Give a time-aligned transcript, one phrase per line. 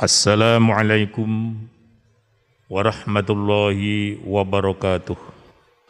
[0.00, 1.60] Assalamualaikum
[2.72, 5.12] warahmatullahi wabarakatuh.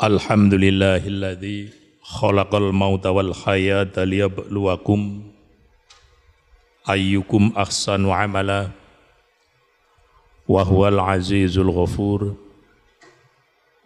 [0.02, 1.70] Alhamdulillahilladzi
[2.02, 5.30] khalaqal mauta wal hayata liyabluwakum
[6.90, 8.74] ayyukum ahsanu amala
[10.50, 12.34] wa huwal azizul ghafur.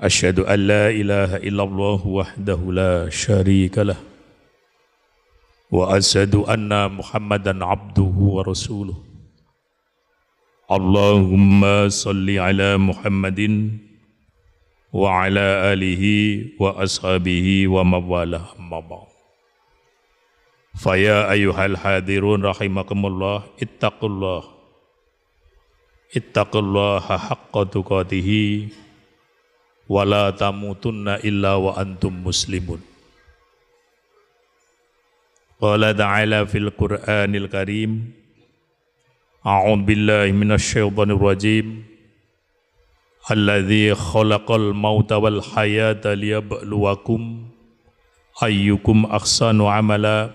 [0.00, 4.00] Asyhadu an la ilaha illallah wahdahu la syarika lah.
[5.68, 9.12] Wa asyhadu anna Muhammadan abduhu wa rasuluh.
[10.64, 13.76] Allahumma salli ala Muhammadin
[14.88, 19.12] wa ala alihi wa ashabihi wa mawalah amma ba'd.
[20.72, 24.48] Faya ayuhal hadirun rahimakumullah ittaqullah
[26.14, 28.72] ittaqullaha haqqa tuqatihi
[29.90, 32.80] wa la tamutunna illa wa antum muslimun.
[35.60, 38.16] Qala ta'ala fil Qur'anil Karim
[39.44, 41.84] أعوذ بالله من الشيطان الرجيم.
[43.30, 47.20] الذي خلق الموت والحياة ليبلوكم
[48.44, 50.30] أيكم أحسن عملا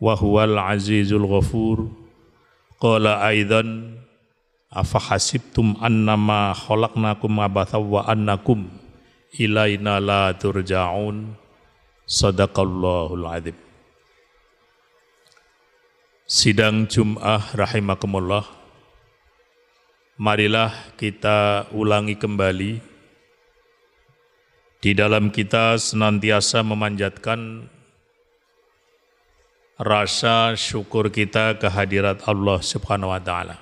[0.00, 1.88] وهو العزيز الغفور.
[2.80, 3.92] قال أيضا
[4.72, 8.68] أفحسبتم أنما خلقناكم عبثا وأنكم
[9.40, 11.34] إلينا لا ترجعون؟
[12.06, 13.63] صدق الله العظيم.
[16.24, 18.48] Sidang Jum'ah rahimakumullah.
[20.16, 22.80] Marilah kita ulangi kembali.
[24.80, 27.68] Di dalam kita senantiasa memanjatkan
[29.76, 33.56] Rasa syukur kita kehadirat Allah subhanahu wa ta'ala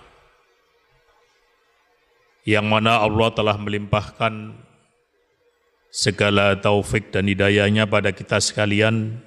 [2.43, 4.59] Yang mana Allah telah melimpahkan
[5.95, 9.23] Segala taufik dan hidayahnya pada kita sekalian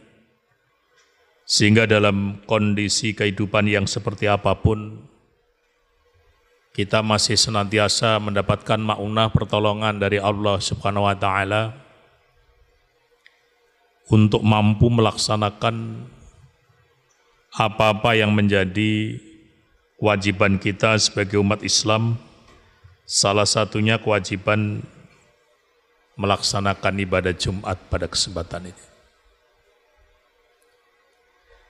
[1.45, 4.97] sehingga dalam kondisi kehidupan yang seperti apa pun,
[6.73, 11.71] kita masih senantiasa mendapatkan maunah pertolongan dari Allah Subhanahu wa taala
[14.11, 16.03] untuk mampu melaksanakan
[17.55, 19.15] apa-apa yang menjadi
[20.01, 22.19] kewajiban kita sebagai umat Islam.
[23.05, 24.81] Salah satunya kewajiban
[26.17, 28.94] melaksanakan ibadah Jumat pada kesempatan ini.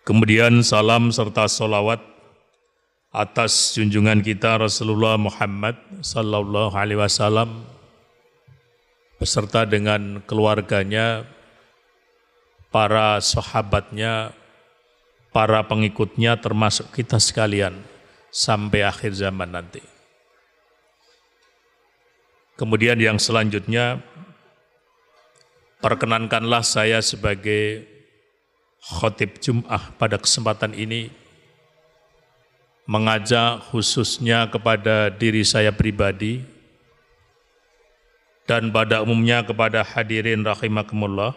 [0.06, 1.98] Kemudian salam serta solawat
[3.10, 5.74] atas junjungan kita Rasulullah Muhammad
[6.06, 7.66] Sallallahu Alaihi Wasallam
[9.18, 11.26] beserta dengan keluarganya,
[12.70, 14.30] para sahabatnya,
[15.34, 17.74] para pengikutnya termasuk kita sekalian
[18.30, 19.82] sampai akhir zaman nanti.
[22.62, 24.06] Kemudian yang selanjutnya
[25.82, 27.95] perkenankanlah saya sebagai
[28.82, 31.14] khotib Jum'ah pada kesempatan ini
[32.86, 36.46] mengajak khususnya kepada diri saya pribadi
[38.46, 41.34] dan pada umumnya kepada hadirin rahimakumullah.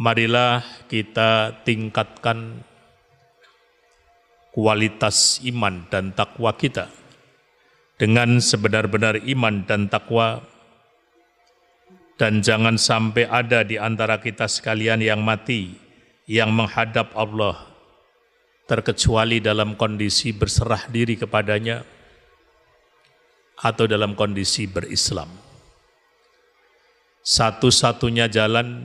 [0.00, 2.64] Marilah kita tingkatkan
[4.54, 6.88] kualitas iman dan takwa kita
[8.00, 10.40] dengan sebenar-benar iman dan takwa
[12.20, 15.72] dan jangan sampai ada di antara kita sekalian yang mati,
[16.28, 17.56] yang menghadap Allah,
[18.68, 21.80] terkecuali dalam kondisi berserah diri kepadanya,
[23.56, 25.32] atau dalam kondisi berislam.
[27.24, 28.84] Satu-satunya jalan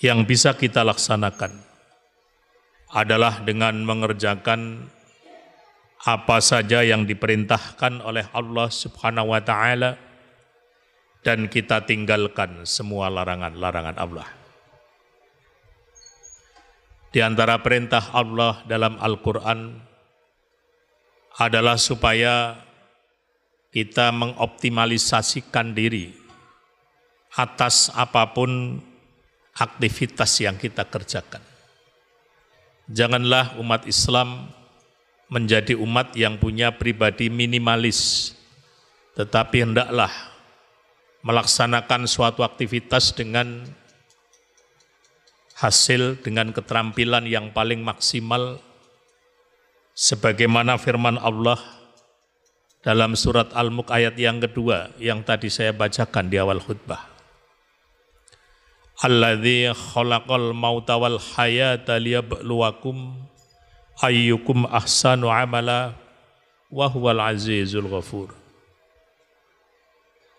[0.00, 1.52] yang bisa kita laksanakan
[2.96, 4.88] adalah dengan mengerjakan
[6.00, 10.05] apa saja yang diperintahkan oleh Allah Subhanahu wa taala
[11.26, 14.30] dan kita tinggalkan semua larangan-larangan Allah.
[17.10, 19.74] Di antara perintah Allah dalam Al-Quran
[21.34, 22.62] adalah supaya
[23.74, 26.14] kita mengoptimalisasikan diri
[27.34, 28.78] atas apa pun
[29.58, 31.42] aktivitas yang kita kerjakan.
[32.86, 34.46] Janganlah umat Islam
[35.26, 38.30] menjadi umat yang punya pribadi minimalis,
[39.18, 40.35] tetapi hendaklah
[41.26, 43.66] melaksanakan suatu aktivitas dengan
[45.58, 48.62] hasil dengan keterampilan yang paling maksimal
[49.90, 51.58] sebagaimana firman Allah
[52.86, 57.02] dalam surat Al-Mulk ayat yang kedua yang tadi saya bacakan di awal khutbah.
[59.02, 63.18] Alladzi khalaqal mauta wal hayata liyabluwakum
[63.98, 65.98] ayyukum ahsanu amala
[66.70, 68.45] wa huwal azizul ghafur.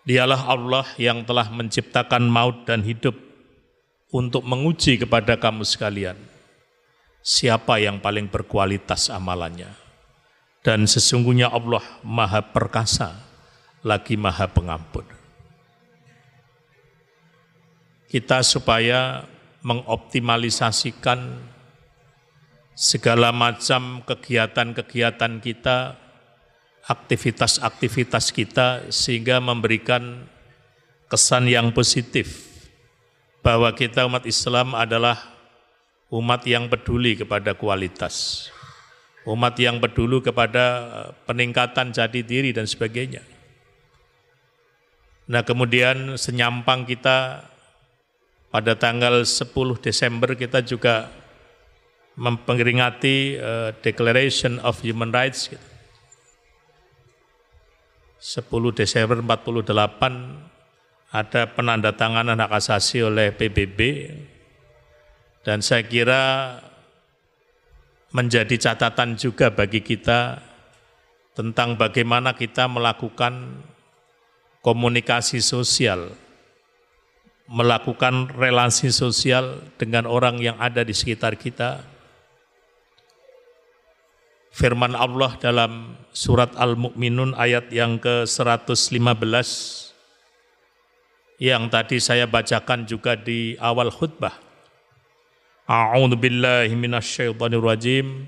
[0.08, 3.12] Dialah Allah yang telah menciptakan maut dan hidup
[4.08, 6.16] untuk menguji kepada kamu sekalian
[7.20, 9.68] siapa yang paling berkualitas amalannya
[10.64, 13.14] Dan sesungguhnya Allah maha perkasa,
[13.84, 15.06] lagi maha pengampun.
[18.10, 19.28] Kita supaya
[19.62, 21.40] mengoptimalisasikan
[22.74, 25.96] segala macam kegiatan-kegiatan kita,
[26.88, 30.24] aktivitas-aktivitas kita sehingga memberikan
[31.12, 32.48] kesan yang positif
[33.44, 35.20] bahwa kita umat Islam adalah
[36.08, 38.48] umat yang peduli kepada kualitas,
[39.28, 43.20] umat yang peduli kepada eh, peningkatan jati diri dan sebagainya.
[45.28, 47.44] Nah kemudian senyampang kita
[48.48, 49.52] pada tanggal 10
[49.84, 51.12] Desember kita juga
[52.16, 55.52] memperingati uh, Declaration of Human Rights.
[55.52, 55.77] Gitu.
[58.18, 64.10] 10 Desember 48 ada penandatanganan hak asasi oleh PBB
[65.46, 66.58] dan saya kira
[68.12, 70.42] menjadi catatan juga bagi kita
[71.38, 73.62] tentang bagaimana kita melakukan
[74.58, 76.10] komunikasi sosial,
[77.46, 81.86] melakukan relasi sosial dengan orang yang ada di sekitar kita.
[84.58, 88.90] Firman Allah dalam surat Al-Mu'minun ayat yang ke-115
[91.38, 94.34] yang tadi saya bacakan juga di awal khutbah.
[95.62, 98.26] A'udzu billahi minasyaitonir rajim.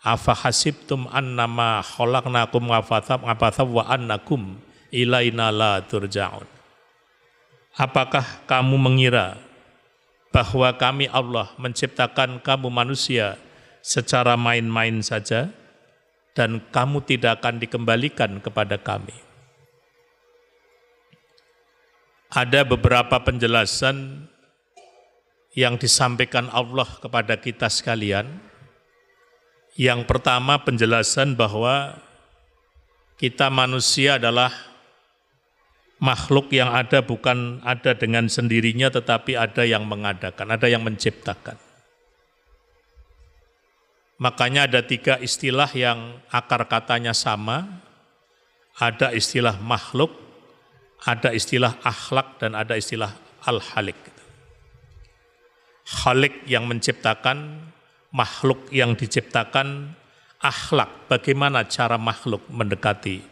[0.00, 4.56] Afa hasibtum annama khalaqnakum afathab afathab wa annakum
[4.88, 6.48] ilaina la turja'un.
[7.76, 9.36] Apakah kamu mengira
[10.32, 13.36] bahwa kami Allah menciptakan kamu manusia
[13.80, 15.50] secara main-main saja
[16.36, 19.28] dan kamu tidak akan dikembalikan kepada kami?
[22.28, 24.28] ada beberapa penjelasan
[25.56, 28.28] yang disampaikan Allah kepada kita sekalian.
[29.78, 32.02] Yang pertama penjelasan bahwa
[33.16, 34.52] kita manusia adalah
[35.98, 41.67] makhluk yang ada bukan ada dengan sendirinya tetapi ada yang mengadakan, ada yang menciptakan.
[44.18, 47.86] Makanya ada tiga istilah yang akar katanya sama.
[48.78, 50.14] Ada istilah makhluk,
[51.02, 53.10] ada istilah akhlak dan ada istilah
[53.42, 53.98] al-halik.
[55.88, 57.58] Halik yang menciptakan,
[58.14, 59.98] makhluk yang diciptakan,
[60.38, 63.22] akhlak, bagaimana cara makhluk mendekati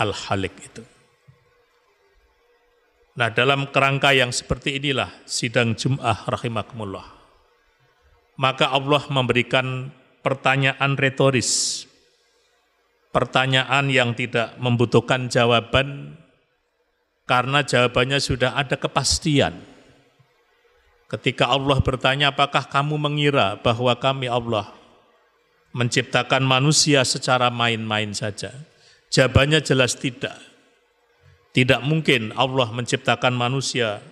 [0.00, 0.84] al-halik itu.
[3.14, 7.06] Nah dalam kerangka yang seperti inilah sidang Jum'ah rahimakumullah.
[8.34, 9.94] Maka Allah memberikan
[10.24, 11.84] pertanyaan retoris.
[13.14, 16.18] Pertanyaan yang tidak membutuhkan jawaban
[17.30, 19.54] karena jawabannya sudah ada kepastian.
[21.06, 24.74] Ketika Allah bertanya, apakah kamu mengira bahwa kami Allah
[25.70, 28.50] menciptakan manusia secara main-main saja?
[29.14, 30.34] Jawabannya jelas tidak.
[31.54, 34.02] Tidak mungkin Allah menciptakan manusia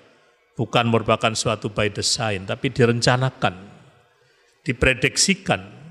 [0.55, 3.59] bukan merupakan suatu by design, tapi direncanakan,
[4.63, 5.82] diprediksikan.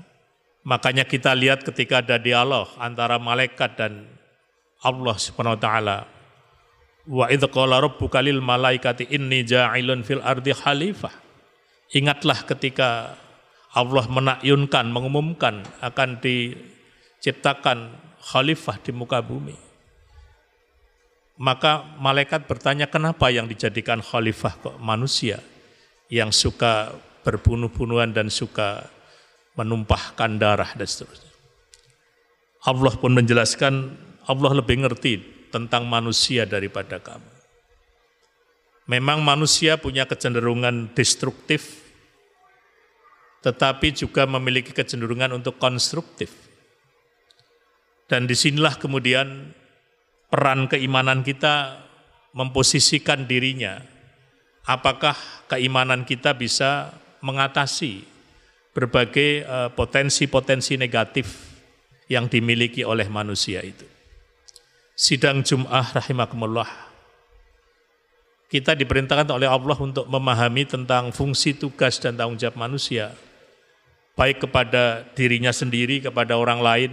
[0.62, 4.06] Makanya kita lihat ketika ada dialog antara malaikat dan
[4.82, 5.98] Allah Subhanahu wa taala
[7.02, 11.10] Wa idh qala rabbuka lil malaikati inni ja'ilun fil ardi khalifah.
[11.98, 13.18] Ingatlah ketika
[13.74, 19.58] Allah menakyunkan, mengumumkan akan diciptakan khalifah di muka bumi.
[21.42, 25.42] Maka malaikat bertanya kenapa yang dijadikan khalifah kok manusia
[26.06, 26.94] yang suka
[27.26, 28.86] berbunuh-bunuhan dan suka
[29.56, 31.32] menumpahkan darah dan seterusnya.
[32.62, 33.74] Allah pun menjelaskan
[34.30, 35.12] Allah lebih ngerti
[35.50, 37.30] tentang manusia daripada kamu.
[38.86, 41.82] Memang manusia punya kecenderungan destruktif,
[43.42, 46.30] tetapi juga memiliki kecenderungan untuk konstruktif.
[48.06, 49.54] Dan di sinilah kemudian
[50.28, 51.82] peran keimanan kita
[52.32, 53.80] memposisikan dirinya.
[54.62, 55.16] Apakah
[55.50, 58.11] keimanan kita bisa mengatasi
[58.72, 61.52] berbagai eh, potensi-potensi negatif
[62.08, 63.92] yang dimiliki oleh manusia itu
[65.02, 66.68] sidang Jum'ah rahimakumullah.
[68.46, 73.16] Kita diperintahkan oleh Allah untuk memahami tentang fungsi tugas dan tanggung jawab manusia.
[74.12, 76.92] Baik kepada dirinya sendiri, kepada orang lain,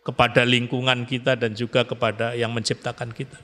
[0.00, 3.36] kepada lingkungan kita dan juga kepada yang menciptakan kita.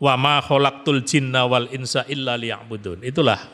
[0.00, 3.04] Wa ma khalaqtul jinna wal insa illa liya'budun.
[3.04, 3.44] Itulah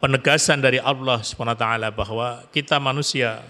[0.00, 3.44] penegasan dari Allah SWT bahwa kita manusia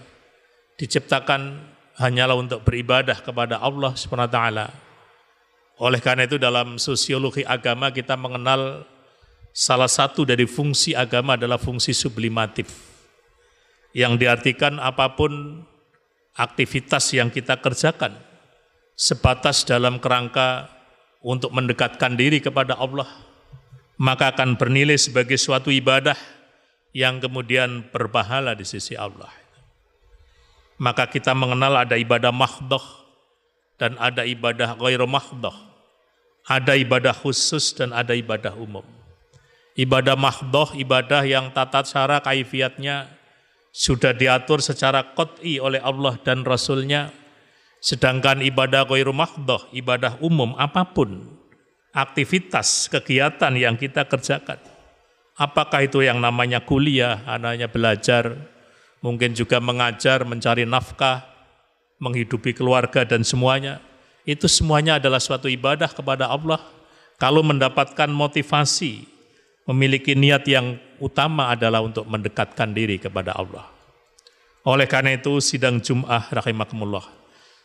[0.75, 1.63] diciptakan
[1.95, 4.39] hanyalah untuk beribadah kepada Allah SWT.
[5.81, 8.85] Oleh karena itu dalam sosiologi agama kita mengenal
[9.55, 12.91] salah satu dari fungsi agama adalah fungsi sublimatif.
[13.91, 15.63] yang diartikan apa pun
[16.35, 18.15] aktivitas yang kita kerjakan
[18.95, 20.71] sebatas dalam kerangka
[21.19, 23.07] untuk mendekatkan diri kepada Allah
[23.99, 26.15] maka akan bernilai sebagai suatu ibadah
[26.91, 29.31] yang kemudian berpahala di sisi Allah.
[30.81, 32.81] Maka kita mengenal ada ibadah mahdoh
[33.77, 35.53] dan ada ibadah ghairu mahdoh.
[36.41, 38.83] Ada ibadah khusus dan ada ibadah umum.
[39.77, 43.07] Ibadah mahdoh, ibadah yang tata cara kaifiatnya
[43.71, 47.13] sudah diatur secara qot'i oleh Allah dan Rasulnya.
[47.81, 51.29] Sedangkan ibadah ghairu mahdoh, ibadah umum apa pun,
[51.93, 54.70] aktivitas, kegiatan yang kita kerjakan.
[55.41, 58.37] Apakah itu yang namanya kuliah, anaknya belajar,
[59.01, 61.25] mungkin juga mengajar, mencari nafkah,
[61.97, 63.81] menghidupi keluarga dan semuanya.
[64.21, 66.61] Itu semuanya adalah suatu ibadah kepada Allah.
[67.17, 69.09] Kalau mendapatkan motivasi,
[69.65, 73.65] memiliki niat yang utama adalah untuk mendekatkan diri kepada Allah.
[74.61, 77.01] Oleh karena itu sidang Jum'ah rahimakumullah.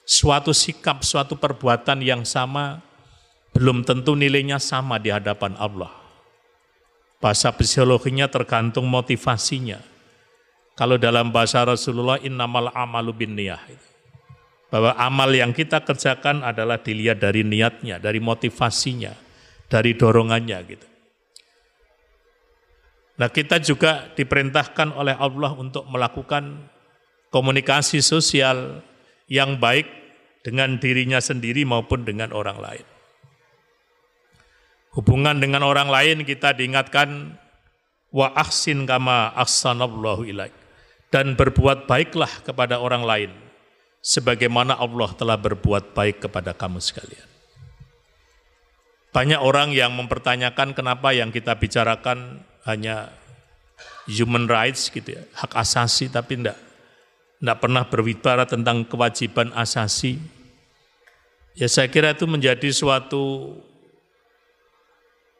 [0.09, 2.81] Suatu sikap, suatu perbuatan yang sama
[3.53, 6.06] belum tentu nilainya sama di hadapan Allah.
[7.19, 9.81] Bahasa psikologinya tergantung motivasinya.
[10.77, 13.61] Kalau dalam bahasa Rasulullah innamal amalu bin niyah.
[14.69, 19.15] Bahwa amal yang kita kerjakan adalah dilihat dari niatnya, dari motivasinya,
[19.71, 20.87] dari dorongannya gitu.
[23.17, 26.69] Nah kita juga diperintahkan oleh Allah untuk melakukan
[27.33, 28.85] komunikasi sosial
[29.27, 29.89] yang baik
[30.45, 32.87] dengan dirinya sendiri maupun dengan orang lain.
[34.97, 37.37] Hubungan dengan orang lain kita diingatkan
[38.09, 40.57] wa ahsin kama ahsanallahu ilaik
[41.13, 43.31] dan berbuat baiklah kepada orang lain
[44.01, 47.29] sebagaimana Allah telah berbuat baik kepada kamu sekalian.
[49.13, 53.13] Banyak orang yang mempertanyakan kenapa yang kita bicarakan hanya
[54.09, 56.57] human rights gitu ya, hak asasi tapi tidak
[57.37, 60.17] tidak pernah berbicara tentang kewajiban asasi.
[61.53, 63.57] Ya saya kira itu menjadi suatu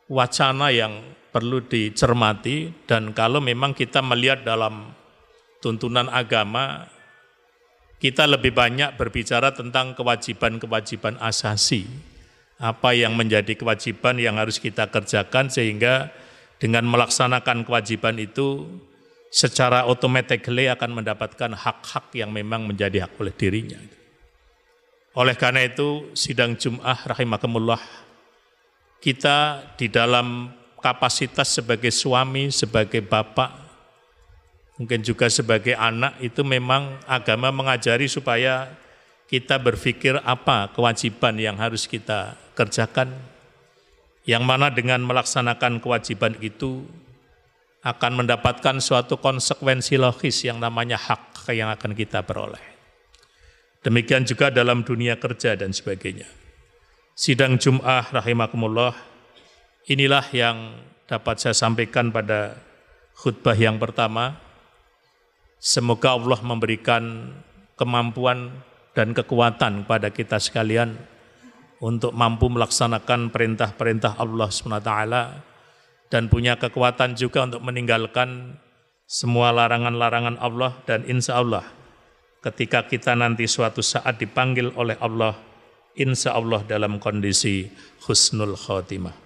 [0.07, 1.03] wacana yang
[1.35, 4.95] perlu dicermati dan kalau memang kita melihat dalam
[5.61, 6.89] tuntunan agama
[7.97, 11.89] kita lebih banyak berbicara tentang kewajiban-kewajiban asasi.
[12.57, 16.09] Apa yang menjadi kewajiban yang harus kita kerjakan sehingga
[16.57, 18.65] dengan melaksanakan kewajiban itu
[19.29, 23.77] secara otomatis akan mendapatkan hak-hak yang memang menjadi hak oleh dirinya.
[25.17, 27.81] Oleh karena itu sidang Jum'ah rahimakumullah
[29.01, 30.51] kita di dalam
[30.81, 33.51] kapasitas sebagai suami, sebagai bapak,
[34.79, 38.71] mungkin juga sebagai anak itu memang agama mengajari supaya
[39.27, 43.11] kita berpikir apa kewajiban yang harus kita kerjakan
[44.27, 46.87] yang mana dengan melaksanakan kewajiban itu
[47.87, 52.63] akan mendapatkan suatu konsekuensi logis yang namanya hak yang akan kita peroleh.
[53.87, 56.27] Demikian juga dalam dunia kerja dan sebagainya.
[57.17, 58.93] Sidang Jum'ah rahimakumullah,
[59.89, 60.77] inilah yang
[61.09, 62.61] dapat saya sampaikan pada
[63.17, 64.37] khutbah yang pertama.
[65.57, 67.33] Semoga Allah memberikan
[67.81, 68.61] kemampuan
[68.93, 70.93] dan kekuatan pada kita sekalian
[71.81, 74.93] untuk mampu melaksanakan perintah-perintah Allah SWT
[76.13, 78.61] dan punya kekuatan juga untuk meninggalkan
[79.09, 81.65] semua larangan-larangan Allah dan insya Allah
[82.45, 85.46] ketika kita nanti suatu saat dipanggil oleh Allah
[85.97, 87.73] insya Allah dalam kondisi
[88.05, 89.17] husnul khatimah.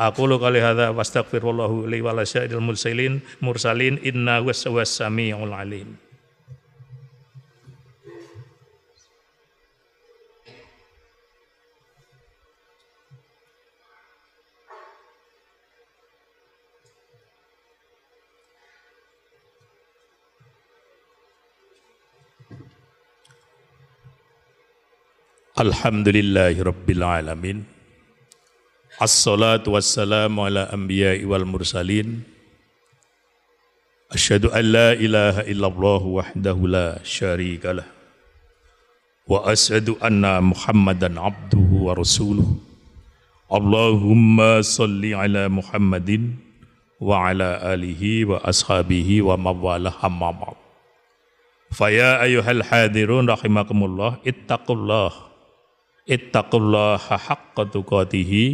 [0.00, 2.16] Aku lu kali hadza wastaghfirullahu li wa
[2.62, 5.98] mursalin mursalin inna was samiul alim.
[25.60, 27.68] Alhamdulillahi Rabbil Alamin
[28.96, 32.24] Assalatu wassalamu ala anbiya'i wal mursalin
[34.08, 37.84] Asyhadu an la ilaha illallah wahdahu la syarika lah
[39.28, 42.56] Wa asyhadu anna Muhammadan abduhu wa rasuluh
[43.52, 46.40] Allahumma salli ala Muhammadin
[47.04, 50.56] wa ala alihi wa ashabihi wa mawalah amma ba'd
[51.68, 55.29] Faya ayuhal hadirun rahimakumullah ittaqullah
[56.08, 58.44] ittaqullaha haqqa tuqatihi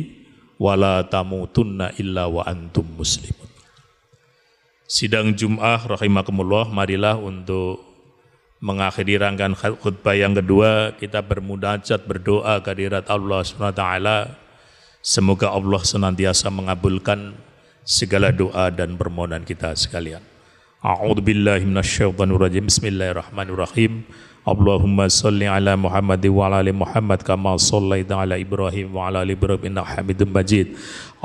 [0.56, 3.50] wala tamutunna illa wa antum muslimun.
[4.86, 7.82] Sidang Jum'ah rahimakumullah marilah untuk
[8.62, 13.82] mengakhiri rangkaian khutbah yang kedua kita bermunajat berdoa kehadirat Allah SWT
[15.04, 17.36] semoga Allah senantiasa mengabulkan
[17.86, 20.22] segala doa dan permohonan kita sekalian.
[20.82, 22.66] A'udzu billahi minasyaitonir rajim.
[22.70, 24.06] Bismillahirrahmanirrahim.
[24.46, 29.84] اللهم صل على محمد وعلى ال محمد كما صليت على إبراهيم وعلى ال إبراهيم انك
[29.92, 30.68] حميد مجيد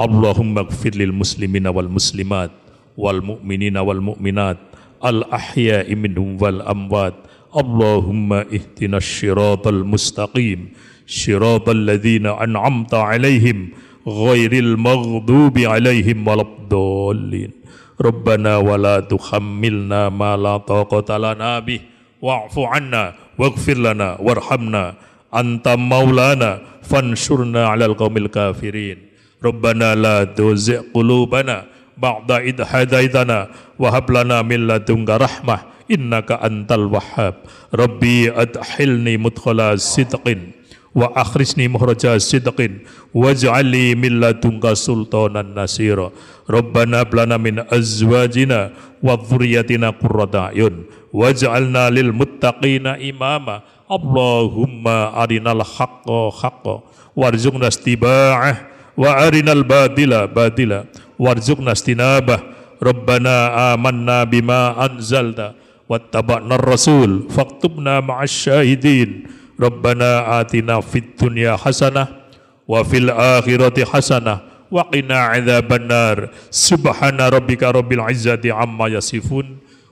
[0.06, 2.51] اللهم اغفر للمسلمين والمسلمات
[2.98, 4.58] والمؤمنين والمؤمنات
[5.06, 7.16] الاحياء منهم والاموات
[7.62, 10.60] اللهم اهدنا الصراط المستقيم
[11.08, 13.58] صراط الذين انعمت عليهم
[14.08, 17.51] غير المغضوب عليهم ولا الضالين
[18.01, 21.91] ربنا ولا تحملنا ما لا طاقه لنا به
[22.22, 24.94] واعف عنا واغفر لنا وارحمنا
[25.36, 28.98] أنت مولانا فانشرنا على القوم الكافرين.
[29.44, 31.58] ربنا لا تزغ قلوبنا
[31.98, 33.40] بعد إذ هديتنا
[33.80, 35.58] وهب لنا من لدنك رحمة
[35.92, 37.36] إنك أنت الوهاب.
[37.74, 40.25] ربي أدخلني مدخل صدق
[40.96, 42.60] وأخرجني مخرج صدق
[43.13, 46.12] واجعل لي من لدنك سلطانا نصيرا.
[46.50, 48.72] ربنا هب لنا من أزواجنا
[49.04, 50.75] وذريتنا قرة أعين.
[51.13, 53.62] واجعلنا للمتقين إماما.
[53.91, 56.08] اللهم أرنا الحق
[56.41, 56.75] حقا
[57.15, 58.53] وارزقنا اتباعه
[58.98, 60.80] وأرنا الباطل باطلا.
[61.20, 62.39] وارزقنا اجتنابه.
[62.84, 63.36] ربنا
[63.74, 65.53] آمنا بما أنزلت
[65.89, 69.10] واتبعنا الرسول فاكتبنا مع الشاهدين.
[69.60, 72.08] ربنا آتنا في الدنيا حسنة
[72.68, 74.39] وفي الآخرة حسنة
[74.72, 76.18] وقنا عذاب النار.
[76.50, 79.58] سبحان ربك رب العزة عما يصفون.